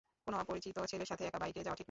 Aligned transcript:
কোনো 0.27 0.37
অপরিচিত 0.37 0.77
ছেলের 0.85 1.07
সাথে 1.07 1.23
একা 1.25 1.39
বাইকে 1.39 1.61
যাওয়া 1.61 1.69
ঠিক 1.75 1.77
না। 1.77 1.79